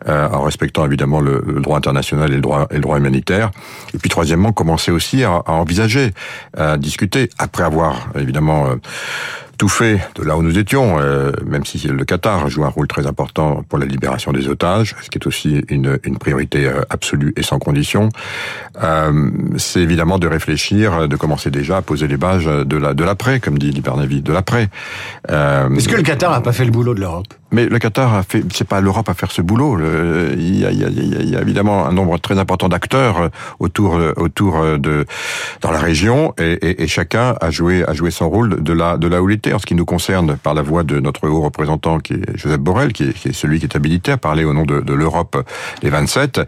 en 0.07 0.43
respectant 0.43 0.85
évidemment 0.85 1.21
le, 1.21 1.43
droit 1.61 1.77
international 1.77 2.31
et 2.33 2.37
le 2.37 2.41
droit 2.41 2.67
et 2.71 2.75
le 2.75 2.81
droit 2.81 2.99
humanitaire. 2.99 3.51
Et 3.95 3.99
puis 3.99 4.11
troisièmement, 4.11 4.53
commencer 4.53 4.91
aussi 4.91 5.25
à, 5.25 5.43
à 5.47 5.53
envisager, 5.53 6.13
à 6.57 6.77
discuter, 6.77 7.31
après 7.39 7.63
avoir 7.63 8.09
évidemment 8.19 8.67
euh, 8.67 8.77
tout 9.59 9.69
fait 9.69 10.01
de 10.17 10.23
là 10.23 10.37
où 10.37 10.43
nous 10.43 10.59
étions, 10.59 10.99
euh, 10.99 11.33
même 11.45 11.65
si 11.65 11.79
le 11.87 12.05
Qatar 12.05 12.49
joue 12.49 12.65
un 12.65 12.69
rôle 12.69 12.89
très 12.89 13.07
important 13.07 13.65
pour 13.69 13.79
la 13.79 13.87
libération 13.87 14.33
des 14.33 14.49
otages, 14.49 14.95
ce 15.03 15.11
qui 15.11 15.19
est 15.19 15.27
aussi 15.27 15.65
une, 15.69 15.99
une 16.05 16.19
priorité 16.19 16.67
euh, 16.67 16.83
absolue 16.91 17.33
et 17.37 17.43
sans 17.43 17.59
condition, 17.59 18.09
euh, 18.83 19.31
c'est 19.57 19.81
évidemment 19.81 20.19
de 20.19 20.27
réfléchir, 20.27 21.09
de 21.09 21.17
commencer 21.17 21.51
déjà 21.51 21.79
à 21.79 21.83
poser 21.83 22.09
les 22.09 22.17
bases 22.17 22.45
de 22.45 22.77
la 22.77 22.95
de 22.95 23.39
comme 23.39 23.59
dit 23.59 23.71
Libernavi, 23.71 24.23
de 24.23 24.33
l'après. 24.33 24.69
Est-ce 25.29 25.89
que 25.89 25.97
le 25.97 26.03
Qatar 26.03 26.31
n'a 26.31 26.41
pas 26.41 26.53
fait 26.53 26.65
le 26.65 26.71
boulot 26.71 26.95
de 26.95 27.01
l'Europe? 27.01 27.33
Mais 27.55 27.67
le 27.67 27.79
Qatar 27.79 28.15
a 28.15 28.23
fait, 28.23 28.43
c'est 28.53 28.67
pas 28.67 28.81
l'Europe 28.81 29.09
à 29.09 29.15
faire 29.15 29.31
ce 29.31 29.41
boulot. 29.41 29.79
il, 30.37 30.59
y 30.59 30.67
a, 30.67 31.41
évidemment 31.41 31.87
un 31.87 31.93
nombre 31.93 32.19
très 32.19 32.39
important 32.39 32.69
d'acteurs 32.69 33.31
autour, 33.61 33.99
autour 34.17 34.79
de 34.79 35.07
dans 35.61 35.71
la 35.71 35.79
région, 35.79 36.35
et, 36.39 36.87
chacun 36.89 37.35
a 37.41 37.51
joué, 37.51 37.85
a 37.87 37.95
joué 37.95 38.11
son 38.11 38.29
rôle 38.29 38.63
de 38.63 38.73
là, 38.73 38.97
de 38.97 39.09
là 39.09 39.23
où 39.23 39.31
il 39.31 39.35
était. 39.35 39.53
En 39.53 39.59
ce 39.59 39.67
qui 39.67 39.75
nous 39.75 39.85
concerne, 39.85 40.37
par 40.37 40.55
la 40.55 40.63
voix 40.63 40.83
de 40.83 41.01
notre 41.01 41.29
haut 41.29 41.41
représentant, 41.41 42.01
qui 42.01 42.15
est 42.15 42.37
Joseph 42.37 42.61
Borrell, 42.61 42.93
qui 42.93 43.05
est, 43.05 43.33
celui 43.33 43.59
qui 43.61 43.67
est 43.67 43.77
habilité 43.77 44.13
à 44.13 44.17
parler 44.17 44.45
au 44.45 44.53
nom 44.53 44.65
de, 44.65 44.93
l'Europe 44.93 45.45
des 45.81 45.91
27, 45.91 46.41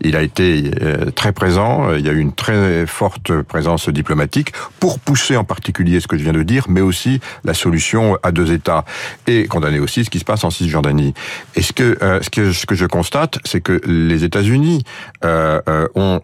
il 0.00 0.16
a 0.16 0.22
été 0.22 0.70
euh, 0.82 1.10
très 1.10 1.32
présent. 1.32 1.92
Il 1.94 2.04
y 2.04 2.08
a 2.08 2.12
eu 2.12 2.18
une 2.18 2.32
très 2.32 2.86
forte 2.86 3.42
présence 3.42 3.88
diplomatique 3.88 4.52
pour 4.80 4.98
pousser 4.98 5.36
en 5.36 5.44
particulier 5.44 6.00
ce 6.00 6.08
que 6.08 6.16
je 6.16 6.22
viens 6.22 6.32
de 6.32 6.42
dire, 6.42 6.66
mais 6.68 6.80
aussi 6.80 7.20
la 7.44 7.54
solution 7.54 8.18
à 8.22 8.32
deux 8.32 8.52
États 8.52 8.84
et 9.26 9.46
condamner 9.46 9.78
aussi 9.78 10.04
ce 10.04 10.10
qui 10.10 10.18
se 10.18 10.24
passe 10.24 10.44
en 10.44 10.50
Cisjordanie. 10.54 11.14
Et 11.56 11.62
ce 11.62 11.72
que, 11.72 11.96
euh, 12.02 12.20
ce 12.22 12.30
que, 12.30 12.52
ce 12.52 12.66
que 12.66 12.74
je 12.74 12.86
constate, 12.86 13.38
c'est 13.44 13.60
que 13.60 13.80
les 13.84 14.24
États-Unis 14.24 14.84
euh, 15.24 15.60
euh 15.68 15.88
ont 15.94 16.20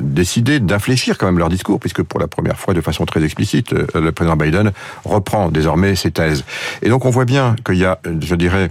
décidé 0.00 0.60
d'infléchir 0.60 1.18
quand 1.18 1.26
même 1.26 1.38
leur 1.38 1.48
discours, 1.48 1.80
puisque 1.80 2.02
pour 2.02 2.20
la 2.20 2.28
première 2.28 2.58
fois, 2.58 2.74
de 2.74 2.80
façon 2.80 3.06
très 3.06 3.22
explicite, 3.24 3.72
le 3.94 4.12
président 4.12 4.36
Biden 4.36 4.72
reprend 5.04 5.50
désormais 5.50 5.94
ses 5.94 6.10
thèses. 6.10 6.44
Et 6.82 6.88
donc 6.88 7.04
on 7.04 7.10
voit 7.10 7.24
bien 7.24 7.56
qu'il 7.64 7.76
y 7.76 7.84
a, 7.84 7.98
je 8.04 8.34
dirais, 8.34 8.70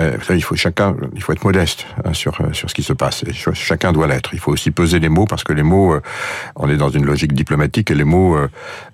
Euh, 0.00 0.16
il 0.30 0.42
faut 0.42 0.54
chacun, 0.56 0.94
il 1.14 1.22
faut 1.22 1.32
être 1.32 1.44
modeste 1.44 1.86
hein, 2.04 2.12
sur 2.12 2.38
sur 2.52 2.70
ce 2.70 2.74
qui 2.74 2.82
se 2.82 2.92
passe. 2.92 3.24
Chacun 3.54 3.92
doit 3.92 4.06
l'être. 4.06 4.30
Il 4.32 4.40
faut 4.40 4.52
aussi 4.52 4.70
peser 4.70 5.00
les 5.00 5.08
mots 5.08 5.26
parce 5.26 5.44
que 5.44 5.52
les 5.52 5.62
mots, 5.62 5.96
on 6.56 6.68
est 6.68 6.76
dans 6.76 6.88
une 6.88 7.04
logique 7.04 7.32
diplomatique 7.32 7.90
et 7.90 7.94
les 7.94 8.04
mots, 8.04 8.36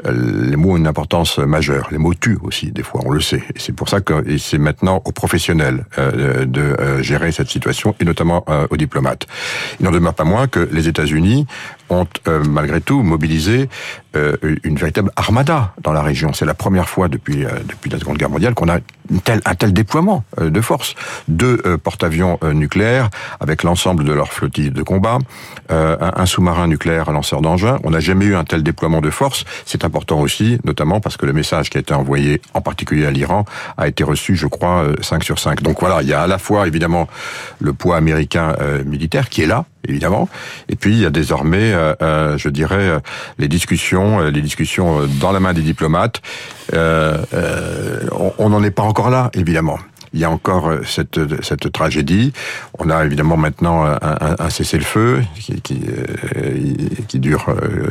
les 0.04 0.56
mots 0.56 0.73
ont 0.73 0.76
une 0.76 0.87
importance 0.87 1.38
majeure. 1.38 1.88
Les 1.90 1.99
mots 1.99 2.14
tuent 2.14 2.38
aussi 2.42 2.73
des 2.73 2.82
fois, 2.82 3.00
on 3.04 3.11
le 3.11 3.20
sait. 3.20 3.42
Et 3.54 3.58
c'est 3.58 3.73
pour 3.73 3.88
ça 3.88 4.00
que 4.00 4.38
c'est 4.38 4.58
maintenant 4.58 5.02
aux 5.04 5.12
professionnels 5.12 5.84
de 5.99 6.76
gérer 7.02 7.32
cette 7.32 7.49
situation 7.49 7.94
et 8.00 8.04
notamment 8.04 8.44
aux 8.70 8.76
diplomates. 8.76 9.26
Il 9.80 9.84
n'en 9.84 9.92
demeure 9.92 10.14
pas 10.14 10.25
moins 10.25 10.46
que 10.46 10.68
les 10.73 10.88
États-Unis 10.88 11.46
ont 11.90 12.06
malgré 12.48 12.80
tout 12.80 13.02
mobilisé 13.02 13.68
une 14.62 14.76
véritable 14.76 15.10
armada 15.16 15.74
dans 15.82 15.92
la 15.92 16.02
région. 16.02 16.32
C'est 16.32 16.44
la 16.44 16.54
première 16.54 16.88
fois 16.88 17.08
depuis 17.08 17.44
depuis 17.66 17.90
la 17.90 17.98
Seconde 17.98 18.16
Guerre 18.16 18.30
mondiale 18.30 18.54
qu'on 18.54 18.68
a 18.68 18.78
une 19.10 19.20
telle, 19.20 19.40
un 19.44 19.54
tel 19.54 19.72
déploiement 19.72 20.24
de 20.40 20.60
force. 20.60 20.94
Deux 21.28 21.58
porte-avions 21.82 22.38
nucléaires 22.52 23.10
avec 23.40 23.62
l'ensemble 23.64 24.04
de 24.04 24.12
leur 24.12 24.32
flottille 24.32 24.70
de 24.70 24.82
combat, 24.82 25.18
un, 25.68 26.26
sous-marin 26.26 26.68
nucléaire 26.68 27.10
lanceur 27.10 27.42
d'engins. 27.42 27.78
On 27.84 27.90
n'a 27.90 28.00
jamais 28.00 28.26
eu 28.26 28.36
un 28.36 28.44
tel 28.44 28.62
déploiement 28.62 29.00
de 29.00 29.10
force. 29.10 29.44
C'est 29.66 29.84
important 29.84 30.20
aussi, 30.20 30.58
notamment 30.64 31.00
parce 31.00 31.16
que 31.16 31.26
le 31.26 31.32
message 31.32 31.70
qui 31.70 31.78
a 31.78 31.80
été 31.80 31.94
envoyé, 31.94 32.40
en 32.54 32.60
particulier 32.60 33.06
à 33.06 33.10
l'Iran, 33.10 33.44
a 33.76 33.88
été 33.88 34.04
reçu, 34.04 34.36
je 34.36 34.46
crois, 34.46 34.86
5 35.00 35.24
sur 35.24 35.38
5. 35.38 35.62
Donc 35.62 35.80
voilà, 35.80 36.02
il 36.02 36.08
y 36.08 36.14
a 36.14 36.22
à 36.22 36.26
la 36.26 36.38
fois 36.38 36.66
évidemment 36.66 37.08
le 37.60 37.72
poids 37.72 37.96
américain 37.96 38.54
militaire 38.84 39.28
qui 39.28 39.42
est 39.42 39.46
là, 39.46 39.64
évidemment. 39.88 40.28
Et 40.68 40.76
puis 40.76 40.92
il 40.92 41.00
y 41.00 41.06
a 41.06 41.10
désormais, 41.10 41.72
euh, 41.72 41.94
euh, 42.02 42.38
je 42.38 42.48
dirais, 42.48 42.88
euh, 42.88 42.98
les 43.38 43.48
discussions, 43.48 44.20
les 44.20 44.42
discussions 44.42 45.06
dans 45.20 45.32
la 45.32 45.40
main 45.40 45.52
des 45.52 45.62
diplomates. 45.62 46.22
on 46.72 48.48
n'en 48.48 48.62
est 48.62 48.70
pas 48.70 48.82
encore 48.82 49.10
là, 49.10 49.30
évidemment 49.34 49.78
il 50.14 50.21
y 50.21 50.25
a 50.25 50.30
encore 50.30 50.68
euh, 50.68 50.80
cette, 50.87 51.21
cette 51.42 51.71
tragédie. 51.73 52.33
On 52.78 52.88
a 52.88 53.04
évidemment 53.04 53.37
maintenant 53.37 53.85
un, 53.85 53.99
un, 54.00 54.50
cessez-le-feu 54.50 55.23
qui, 55.35 55.61
qui, 55.61 55.80
euh, 56.37 56.88
qui 57.09 57.18
dure 57.18 57.47
euh, 57.49 57.90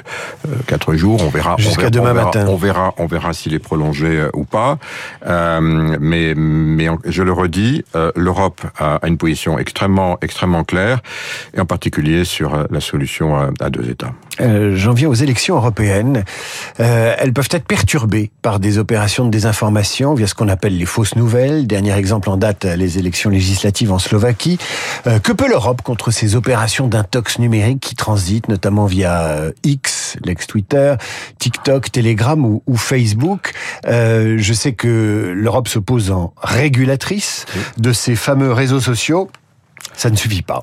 quatre 0.65 0.95
jours. 0.95 1.21
On 1.21 1.29
verra. 1.29 1.55
Jusqu'à 1.59 1.89
demain 1.89 2.13
matin. 2.13 2.45
On 2.47 2.55
verra, 2.55 2.93
on 2.97 3.05
verra 3.05 3.33
s'il 3.33 3.53
est 3.53 3.59
prolongé 3.59 4.27
ou 4.33 4.45
pas. 4.45 4.79
Euh, 5.27 5.59
mais, 5.99 6.33
mais 6.35 6.87
je 7.05 7.23
le 7.23 7.33
redis, 7.33 7.83
l'Europe 8.15 8.61
a 8.79 8.99
une 9.05 9.17
position 9.17 9.59
extrêmement, 9.59 10.17
extrêmement 10.21 10.63
claire, 10.63 11.01
et 11.53 11.59
en 11.59 11.65
particulier 11.65 12.23
sur 12.23 12.65
la 12.69 12.79
solution 12.79 13.35
à 13.59 13.69
deux 13.69 13.89
États. 13.89 14.13
Euh, 14.39 14.75
J'en 14.75 14.93
viens 14.93 15.09
aux 15.09 15.13
élections 15.13 15.55
européennes. 15.57 16.23
Euh, 16.79 17.15
elles 17.19 17.33
peuvent 17.33 17.49
être 17.51 17.65
perturbées 17.65 18.31
par 18.41 18.59
des 18.59 18.77
opérations 18.77 19.25
de 19.25 19.29
désinformation 19.29 20.13
via 20.13 20.25
ce 20.27 20.35
qu'on 20.35 20.49
appelle 20.49 20.77
les 20.77 20.85
fausses 20.85 21.15
nouvelles. 21.15 21.67
Dernier 21.67 21.93
exemple 21.95 22.12
en 22.27 22.37
date, 22.37 22.65
les 22.65 22.97
élections 22.97 23.29
législatives 23.29 23.91
en 23.91 23.99
Slovaquie. 23.99 24.57
Euh, 25.07 25.19
que 25.19 25.31
peut 25.31 25.47
l'Europe 25.47 25.81
contre 25.81 26.11
ces 26.11 26.35
opérations 26.35 26.87
d'intox 26.87 27.39
numérique 27.39 27.79
qui 27.79 27.95
transitent 27.95 28.47
notamment 28.47 28.85
via 28.85 29.23
euh, 29.23 29.51
X, 29.63 30.17
l'ex-Twitter, 30.23 30.95
TikTok, 31.39 31.91
Telegram 31.91 32.45
ou, 32.45 32.63
ou 32.67 32.77
Facebook? 32.77 33.53
Euh, 33.87 34.35
Je 34.37 34.53
sais 34.53 34.73
que 34.73 35.33
l'Europe 35.35 35.67
se 35.67 35.79
pose 35.79 36.11
en 36.11 36.33
régulatrice 36.41 37.45
de 37.77 37.93
ces 37.93 38.15
fameux 38.15 38.51
réseaux 38.51 38.79
sociaux. 38.79 39.29
Ça 39.95 40.09
ne 40.09 40.15
suffit 40.15 40.41
pas. 40.41 40.61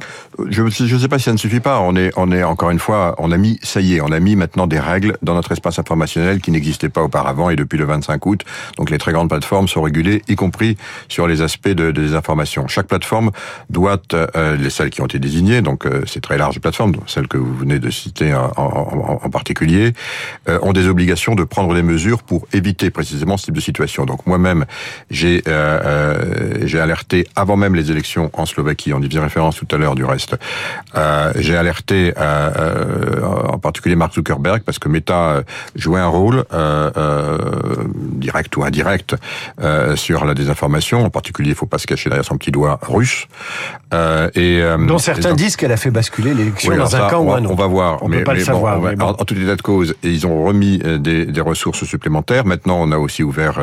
Je 0.48 0.62
ne 0.62 0.98
sais 0.98 1.08
pas 1.08 1.18
si 1.18 1.24
ça 1.24 1.32
ne 1.32 1.36
suffit 1.36 1.60
pas. 1.60 1.80
On 1.80 1.96
est, 1.96 2.12
on 2.16 2.32
est 2.32 2.42
encore 2.42 2.70
une 2.70 2.78
fois, 2.78 3.14
on 3.18 3.30
a 3.32 3.36
mis, 3.36 3.58
ça 3.62 3.80
y 3.80 3.96
est, 3.96 4.00
on 4.00 4.12
a 4.12 4.20
mis 4.20 4.36
maintenant 4.36 4.66
des 4.66 4.78
règles 4.78 5.16
dans 5.22 5.34
notre 5.34 5.52
espace 5.52 5.78
informationnel 5.78 6.40
qui 6.40 6.50
n'existaient 6.50 6.88
pas 6.88 7.02
auparavant 7.02 7.50
et 7.50 7.56
depuis 7.56 7.78
le 7.78 7.84
25 7.84 8.24
août. 8.26 8.44
Donc 8.76 8.90
les 8.90 8.98
très 8.98 9.12
grandes 9.12 9.28
plateformes 9.28 9.68
sont 9.68 9.82
régulées, 9.82 10.22
y 10.28 10.36
compris 10.36 10.76
sur 11.08 11.26
les 11.26 11.42
aspects 11.42 11.68
de, 11.68 11.90
des 11.90 12.14
informations. 12.14 12.66
Chaque 12.68 12.86
plateforme 12.86 13.30
doit, 13.68 14.00
euh, 14.14 14.56
les 14.56 14.70
celles 14.70 14.90
qui 14.90 15.00
ont 15.00 15.06
été 15.06 15.18
désignées, 15.18 15.62
donc 15.62 15.86
euh, 15.86 16.02
c'est 16.06 16.20
très 16.20 16.38
large 16.38 16.60
plateforme, 16.60 16.92
celles 17.06 17.28
que 17.28 17.36
vous 17.36 17.54
venez 17.54 17.78
de 17.78 17.90
citer 17.90 18.34
en, 18.34 19.30
particulier, 19.30 19.92
euh, 20.48 20.58
ont 20.62 20.72
des 20.72 20.88
obligations 20.88 21.34
de 21.34 21.44
prendre 21.44 21.74
des 21.74 21.82
mesures 21.82 22.22
pour 22.22 22.46
éviter 22.52 22.90
précisément 22.90 23.36
ce 23.36 23.46
type 23.46 23.54
de 23.54 23.60
situation. 23.60 24.06
Donc 24.06 24.26
moi-même, 24.26 24.64
j'ai 25.10 25.42
euh, 25.48 25.80
euh, 25.84 26.54
j'ai 26.64 26.80
alerté 26.80 27.26
avant 27.36 27.56
même 27.56 27.74
les 27.74 27.90
élections 27.90 28.30
en 28.32 28.46
Slovaquie 28.46 28.92
en 28.92 29.00
référence 29.20 29.56
tout 29.56 29.66
à 29.72 29.78
l'heure 29.78 29.94
du 29.94 30.04
reste. 30.04 30.36
Euh, 30.96 31.32
J'ai 31.36 31.56
alerté 31.56 32.12
euh, 32.16 32.50
euh, 32.56 33.46
en 33.48 33.58
particulier 33.58 33.96
Mark 33.96 34.14
Zuckerberg 34.14 34.62
parce 34.62 34.78
que 34.78 34.88
Meta 34.88 35.42
jouait 35.74 36.00
un 36.00 36.08
rôle 36.08 36.44
direct 38.16 38.56
ou 38.56 38.64
indirect 38.64 39.16
sur 39.94 40.24
la 40.24 40.34
désinformation. 40.34 41.04
En 41.04 41.10
particulier, 41.10 41.50
il 41.50 41.54
faut 41.54 41.66
pas 41.66 41.78
se 41.78 41.86
cacher 41.86 42.10
derrière 42.10 42.24
son 42.24 42.36
petit 42.36 42.50
doigt 42.50 42.78
russe. 42.82 43.26
et 44.34 44.62
dont 44.86 44.98
certains 44.98 45.34
disent 45.34 45.56
qu'elle 45.56 45.72
a 45.72 45.76
fait 45.76 45.90
basculer 45.90 46.34
l'élection 46.34 46.76
dans 46.76 46.96
un 46.96 47.08
camp 47.08 47.20
ou 47.20 47.32
un 47.32 47.44
autre. 47.44 47.52
On 47.52 47.56
va 47.56 47.66
voir. 47.66 48.02
On 48.02 48.08
mais, 48.08 48.18
peut 48.18 48.24
pas 48.24 48.34
le 48.34 48.44
savoir. 48.44 48.80
Bon, 48.80 49.04
en, 49.04 49.10
en, 49.10 49.24
tout 49.24 49.34
état 49.34 49.56
de 49.56 49.62
cause, 49.62 49.94
et 50.02 50.08
ils 50.08 50.26
ont 50.26 50.44
remis 50.44 50.78
des, 50.78 51.26
des, 51.26 51.40
ressources 51.40 51.84
supplémentaires. 51.84 52.44
Maintenant, 52.44 52.78
on 52.80 52.92
a 52.92 52.98
aussi 52.98 53.22
ouvert 53.22 53.60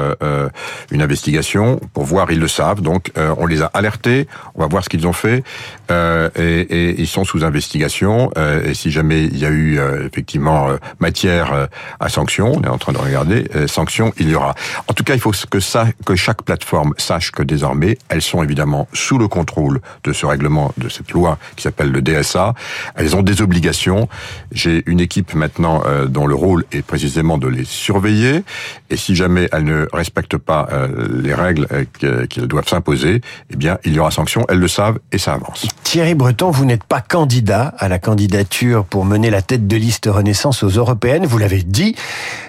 une 0.92 1.02
investigation 1.02 1.80
pour 1.94 2.04
voir. 2.04 2.32
Ils 2.32 2.40
le 2.40 2.48
savent. 2.48 2.82
Donc, 2.82 3.12
on 3.38 3.46
les 3.46 3.62
a 3.62 3.66
alertés. 3.74 4.28
On 4.56 4.62
va 4.62 4.68
voir 4.68 4.84
ce 4.84 4.90
qu'ils 4.90 5.08
ont 5.08 5.14
fait. 5.14 5.44
Euh, 5.92 6.30
et, 6.36 7.00
ils 7.00 7.08
sont 7.08 7.24
sous 7.24 7.44
investigation. 7.44 8.32
Euh, 8.38 8.64
et 8.64 8.74
si 8.74 8.92
jamais 8.92 9.26
il 9.26 9.38
y 9.38 9.46
a 9.46 9.50
eu 9.50 9.80
euh, 9.80 10.06
effectivement 10.06 10.70
matière 11.00 11.68
à 12.00 12.10
sanction, 12.10 12.54
on 12.56 12.62
est 12.64 12.68
en 12.68 12.78
train 12.78 12.94
de 12.94 12.98
regarder, 12.98 13.46
sanction, 13.68 14.14
il 14.18 14.30
y 14.30 14.36
aura. 14.36 14.56
En 14.88 14.94
tout 14.94 15.04
cas, 15.04 15.14
il 15.14 15.20
faut 15.20 15.32
que 15.32 15.58
que 16.06 16.16
chaque 16.16 16.44
plateforme 16.44 16.94
sache 16.98 17.32
que 17.32 17.44
désormais, 17.44 17.98
elles 18.10 18.22
sont 18.22 18.44
évidemment 18.44 18.88
sous 18.94 19.18
le 19.18 19.28
contrôle 19.28 19.82
de 20.04 20.14
ce 20.14 20.26
règlement, 20.26 20.74
de 20.78 20.90
cette 20.90 21.12
loi 21.12 21.38
qui 21.56 21.64
s'appelle 21.64 21.92
le 21.92 22.02
DSA. 22.02 22.54
Elles 22.96 23.16
ont 23.16 23.24
des 23.24 23.42
obligations. 23.42 24.08
J'ai 24.52 24.84
une 24.86 25.00
équipe 25.00 25.34
maintenant 25.34 25.84
dont 26.08 26.28
le 26.28 26.36
rôle 26.36 26.66
est 26.72 26.82
précisément 26.82 27.38
de 27.38 27.48
les 27.48 27.66
surveiller. 27.66 28.44
Et 28.90 28.98
si 28.98 29.16
jamais 29.16 29.50
elles 29.52 29.66
ne 29.66 29.88
respectent 29.94 30.38
pas 30.38 30.68
les 31.10 31.34
règles 31.34 31.68
qu'elles 32.00 32.48
doivent 32.48 32.68
s'imposer, 32.68 33.22
eh 33.52 33.56
bien, 33.56 33.78
il 33.84 33.94
y 33.94 34.00
aura 34.00 34.12
sanction. 34.12 34.46
Elles 34.50 34.60
le 34.60 34.68
savent 34.68 35.00
et 35.12 35.18
ça 35.18 35.37
Thierry 35.84 36.16
Breton, 36.16 36.52
vous 36.52 36.66
n'êtes 36.66 36.84
pas 36.84 37.02
candidat 37.02 37.74
à 37.78 37.88
la 37.88 38.00
candidature 38.00 38.86
pour 38.86 39.06
mener 39.06 39.30
la 39.30 39.42
tête 39.42 39.68
de 39.68 39.76
liste 39.76 40.08
Renaissance 40.08 40.64
aux 40.64 40.70
européennes, 40.70 41.26
vous 41.26 41.38
l'avez 41.38 41.64
dit, 41.64 41.96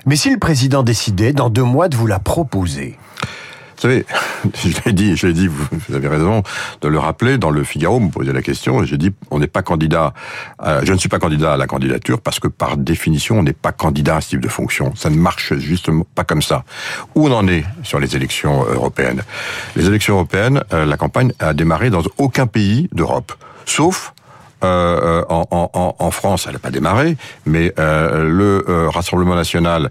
mais 0.06 0.16
si 0.16 0.30
le 0.30 0.38
président 0.38 0.82
décidait 0.82 1.32
dans 1.32 1.50
deux 1.50 1.62
mois 1.62 1.88
de 1.88 1.96
vous 1.96 2.06
la 2.06 2.18
proposer 2.18 2.98
savez, 3.80 4.06
je 4.54 4.68
l'ai 4.84 4.92
dit, 4.92 5.16
je 5.16 5.26
l'ai 5.26 5.32
dit, 5.32 5.46
vous, 5.46 5.94
avez 5.94 6.08
raison 6.08 6.42
de 6.80 6.88
le 6.88 6.98
rappeler. 6.98 7.38
Dans 7.38 7.50
le 7.50 7.64
Figaro, 7.64 8.00
me 8.00 8.10
posez 8.10 8.32
la 8.32 8.42
question, 8.42 8.84
j'ai 8.84 8.98
dit, 8.98 9.12
on 9.30 9.38
n'est 9.38 9.46
pas 9.46 9.62
candidat. 9.62 10.12
je 10.82 10.92
ne 10.92 10.98
suis 10.98 11.08
pas 11.08 11.18
candidat 11.18 11.54
à 11.54 11.56
la 11.56 11.66
candidature 11.66 12.20
parce 12.20 12.40
que 12.40 12.48
par 12.48 12.76
définition, 12.76 13.38
on 13.38 13.42
n'est 13.42 13.52
pas 13.52 13.72
candidat 13.72 14.16
à 14.16 14.20
ce 14.20 14.30
type 14.30 14.40
de 14.40 14.48
fonction. 14.48 14.94
Ça 14.96 15.10
ne 15.10 15.16
marche 15.16 15.54
justement 15.58 16.06
pas 16.14 16.24
comme 16.24 16.42
ça. 16.42 16.64
Où 17.14 17.26
on 17.28 17.32
en 17.32 17.46
est 17.48 17.64
sur 17.82 18.00
les 18.00 18.16
élections 18.16 18.64
européennes? 18.64 19.22
Les 19.76 19.86
élections 19.86 20.14
européennes, 20.14 20.62
euh, 20.72 20.84
la 20.84 20.96
campagne 20.96 21.32
a 21.38 21.54
démarré 21.54 21.90
dans 21.90 22.02
aucun 22.18 22.46
pays 22.46 22.88
d'Europe, 22.92 23.32
sauf 23.64 24.12
euh, 24.64 25.24
en, 25.28 25.46
en, 25.50 25.96
en, 25.98 26.10
France, 26.10 26.44
elle 26.46 26.54
n'a 26.54 26.58
pas 26.58 26.70
démarré, 26.70 27.16
mais 27.46 27.72
euh, 27.78 28.24
le 28.24 28.64
euh, 28.68 28.88
Rassemblement 28.88 29.34
national, 29.34 29.90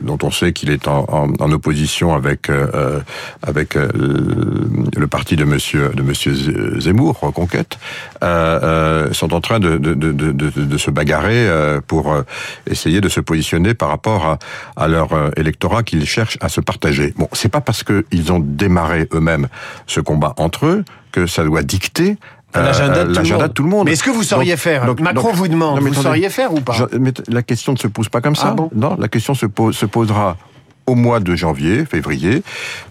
dont 0.00 0.18
on 0.22 0.30
sait 0.30 0.52
qu'il 0.52 0.70
est 0.70 0.88
en, 0.88 1.04
en, 1.38 1.52
opposition 1.52 2.14
avec 2.14 2.48
euh, 2.48 3.00
avec 3.42 3.74
le 3.74 5.06
parti 5.06 5.36
de 5.36 5.44
Monsieur 5.44 5.90
de 5.90 6.02
Monsieur 6.02 6.34
Zemmour, 6.80 7.18
Reconquête, 7.20 7.78
sont 8.22 9.34
en 9.34 9.40
train 9.40 9.58
de, 9.58 9.76
de, 9.78 9.94
de, 9.94 10.32
de 10.32 10.78
se 10.78 10.90
bagarrer 10.90 11.48
pour 11.86 12.14
essayer 12.68 13.00
de 13.00 13.08
se 13.08 13.20
positionner 13.20 13.74
par 13.74 13.88
rapport 13.88 14.26
à, 14.26 14.38
à 14.76 14.88
leur 14.88 15.08
électorat 15.36 15.82
qu'ils 15.82 16.06
cherchent 16.06 16.38
à 16.40 16.48
se 16.48 16.60
partager. 16.60 17.14
Bon, 17.16 17.28
c'est 17.32 17.50
pas 17.50 17.60
parce 17.60 17.82
qu'ils 17.82 18.32
ont 18.32 18.40
démarré 18.40 19.08
eux-mêmes 19.12 19.48
ce 19.86 20.00
combat 20.00 20.34
entre 20.36 20.66
eux 20.66 20.84
que 21.16 21.26
ça 21.26 21.44
doit 21.44 21.62
dicter 21.62 22.18
l'agenda 22.54 23.04
de, 23.04 23.12
de, 23.12 23.46
tout 23.52 23.62
le 23.62 23.68
monde. 23.68 23.86
Mais 23.86 23.92
est-ce 23.92 24.02
que 24.02 24.10
vous 24.10 24.22
sauriez 24.22 24.52
donc, 24.52 24.60
faire? 24.60 24.86
donc, 24.86 25.00
Macron 25.00 25.32
vous 25.32 25.48
demande, 25.48 25.80
vous 25.80 25.94
sauriez 25.94 26.30
faire 26.30 26.52
ou 26.52 26.60
pas? 26.60 26.72
Je, 26.72 26.98
mais 26.98 27.12
La 27.28 27.42
question 27.42 27.72
ne 27.72 27.78
se 27.78 27.88
pose 27.88 28.08
pas 28.08 28.20
comme 28.20 28.36
ça. 28.36 28.48
Ah 28.50 28.54
bon? 28.54 28.70
Non, 28.74 28.96
la 28.98 29.08
question 29.08 29.34
se, 29.34 29.46
pose, 29.46 29.76
se 29.76 29.86
posera 29.86 30.36
au 30.86 30.94
mois 30.94 31.20
de 31.20 31.34
janvier, 31.34 31.84
février. 31.84 32.42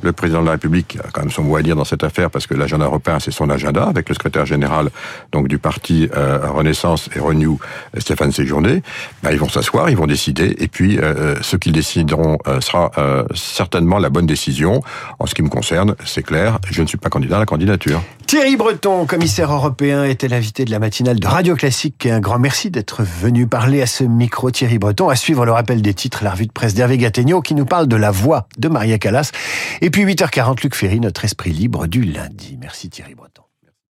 Le 0.02 0.12
président 0.12 0.42
de 0.42 0.46
la 0.46 0.54
République 0.54 0.98
a 1.04 1.10
quand 1.12 1.22
même 1.22 1.32
son 1.32 1.44
mot 1.44 1.56
à 1.56 1.62
dire 1.62 1.76
dans 1.76 1.86
cette 1.86 2.04
affaire 2.04 2.30
parce 2.30 2.48
que 2.48 2.54
l'agenda 2.54 2.86
européen, 2.86 3.20
c'est 3.20 3.32
son 3.32 3.50
agenda, 3.50 3.84
avec 3.84 4.10
le 4.10 4.16
secrétaire 4.16 4.46
général 4.46 4.90
donc 5.32 5.48
du 5.48 5.58
parti 5.58 6.10
euh, 6.16 6.40
Renaissance 6.52 7.10
et 7.16 7.20
Renew, 7.20 7.58
Stéphane 7.98 8.32
Séjourné. 8.32 8.82
Ben, 9.24 9.32
ils 9.32 9.40
vont 9.40 9.50
s'asseoir, 9.50 9.90
ils 9.90 9.98
vont 9.98 10.08
décider, 10.08 10.56
et 10.60 10.68
puis 10.68 10.98
euh, 10.98 11.14
euh 11.18 11.36
ce 11.42 11.58
qu'ils 11.58 11.74
décideront 11.74 12.38
euh, 12.48 12.60
sera 12.62 12.92
euh, 12.98 13.24
certainement 13.34 14.00
la 14.00 14.10
bonne 14.10 14.26
décision. 14.26 14.82
En 15.20 15.26
ce 15.26 15.36
qui 15.36 15.42
me 15.42 15.50
concerne, 15.50 15.96
c'est 16.06 16.24
clair, 16.24 16.60
je 16.70 16.82
ne 16.82 16.88
suis 16.88 16.98
pas 16.98 17.10
candidat 17.10 17.38
à 17.38 17.40
la 17.40 17.46
candidature. 17.46 18.02
Thierry 18.26 18.58
Breton, 18.58 19.06
commissaire 19.06 19.54
européen, 19.54 20.04
était 20.04 20.28
l'invité 20.28 20.66
de 20.66 20.72
la 20.72 20.80
matinale 20.80 21.20
de 21.20 21.28
Radio 21.28 21.56
Classique. 21.56 22.08
Un 22.08 22.20
grand 22.20 22.40
merci 22.40 22.72
d'être 22.72 23.04
venu 23.04 23.46
parler 23.46 23.82
à 23.82 23.86
ce 23.86 24.04
micro, 24.04 24.50
Thierry 24.50 24.80
Breton. 24.80 25.10
À 25.10 25.16
suivre 25.16 25.46
le 25.46 25.52
rappel 25.52 25.82
des 25.82 25.94
titres, 25.94 26.24
la 26.24 26.32
revue 26.32 26.48
de 26.48 26.52
presse 26.52 26.74
d'Hervé 26.74 26.98
Gattegno 26.98 27.42
qui 27.42 27.54
nous 27.54 27.66
parle 27.66 27.85
de 27.88 27.96
la 27.96 28.12
voix 28.12 28.48
de 28.58 28.68
Maria 28.68 28.98
Callas. 28.98 29.32
Et 29.82 29.90
puis 29.90 30.06
8h40, 30.06 30.64
Luc 30.64 30.76
Ferry, 30.76 31.00
notre 31.00 31.26
esprit 31.26 31.52
libre 31.52 31.88
du 31.88 32.04
lundi. 32.04 32.58
Merci 32.60 32.90
Thierry 32.90 33.16
Breton. 33.16 33.45